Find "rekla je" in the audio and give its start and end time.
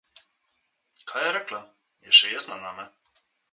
1.37-2.17